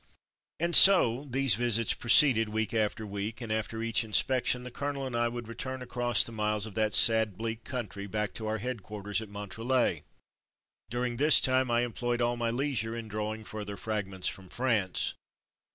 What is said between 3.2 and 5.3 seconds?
and after each inspection the colonel and I